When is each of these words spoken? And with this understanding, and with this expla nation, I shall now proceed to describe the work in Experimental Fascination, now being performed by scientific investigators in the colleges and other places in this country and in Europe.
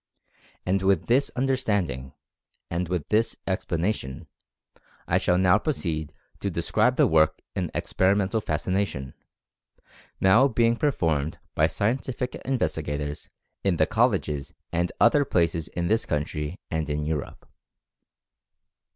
And 0.65 0.81
with 0.81 1.05
this 1.05 1.29
understanding, 1.35 2.13
and 2.71 2.89
with 2.89 3.07
this 3.09 3.35
expla 3.45 3.77
nation, 3.77 4.25
I 5.07 5.19
shall 5.19 5.37
now 5.37 5.59
proceed 5.59 6.11
to 6.39 6.49
describe 6.49 6.95
the 6.95 7.05
work 7.05 7.39
in 7.53 7.69
Experimental 7.75 8.41
Fascination, 8.41 9.13
now 10.19 10.47
being 10.47 10.75
performed 10.75 11.37
by 11.53 11.67
scientific 11.67 12.33
investigators 12.43 13.29
in 13.63 13.77
the 13.77 13.85
colleges 13.85 14.55
and 14.71 14.91
other 14.99 15.23
places 15.23 15.67
in 15.67 15.85
this 15.87 16.07
country 16.07 16.57
and 16.71 16.89
in 16.89 17.05
Europe. 17.05 17.47